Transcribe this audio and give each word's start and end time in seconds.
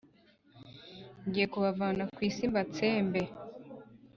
ngiye 1.27 1.45
kubavana 1.53 2.03
ku 2.13 2.19
isi 2.29 2.43
mbatsembe, 2.51 3.21